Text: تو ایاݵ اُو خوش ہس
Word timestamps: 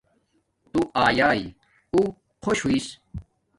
تو 0.71 0.79
ایاݵ 1.05 1.41
اُو 1.93 2.01
خوش 2.43 2.59
ہس 2.69 2.87